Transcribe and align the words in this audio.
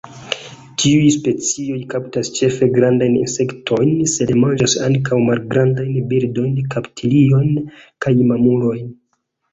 Tiuj 0.83 1.09
specioj 1.15 1.75
kaptas 1.91 2.31
ĉefe 2.37 2.69
grandajn 2.77 3.17
insektojn, 3.19 3.93
sed 4.13 4.33
manĝas 4.45 4.75
ankaŭ 4.87 5.21
malgrandajn 5.29 6.01
birdojn, 6.15 6.59
reptiliojn 6.79 7.53
kaj 8.07 8.17
mamulojn. 8.33 8.93